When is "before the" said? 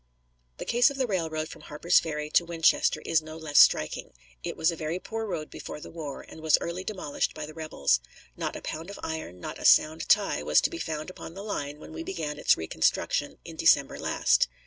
5.51-5.91